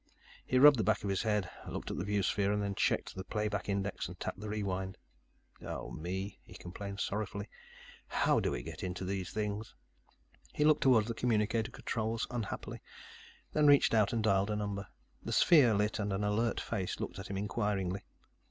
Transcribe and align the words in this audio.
He 0.43 0.57
rubbed 0.57 0.77
the 0.79 0.83
back 0.83 1.03
of 1.03 1.11
his 1.11 1.21
head, 1.21 1.47
looked 1.67 1.91
at 1.91 1.97
the 1.99 2.03
viewsphere, 2.03 2.57
then 2.57 2.73
checked 2.73 3.13
the 3.13 3.23
playback 3.23 3.69
index 3.69 4.07
and 4.07 4.19
tapped 4.19 4.39
the 4.39 4.49
rewind. 4.49 4.97
"Oh, 5.61 5.91
me," 5.91 6.39
he 6.41 6.55
complained 6.55 6.99
sorrowfully, 6.99 7.47
"how 8.07 8.39
do 8.39 8.49
we 8.49 8.63
get 8.63 8.81
into 8.83 9.05
these 9.05 9.29
things?" 9.29 9.75
He 10.55 10.65
looked 10.65 10.81
toward 10.81 11.05
the 11.05 11.13
communicator 11.13 11.69
controls 11.69 12.25
unhappily, 12.31 12.81
then 13.53 13.67
reached 13.67 13.93
out 13.93 14.11
and 14.11 14.23
dialed 14.23 14.49
a 14.49 14.55
number. 14.55 14.87
The 15.21 15.31
sphere 15.33 15.75
lit 15.75 15.99
and 15.99 16.11
an 16.11 16.23
alert 16.23 16.59
face 16.59 16.99
looked 16.99 17.19
at 17.19 17.27
him 17.27 17.37
inquiringly. 17.37 18.01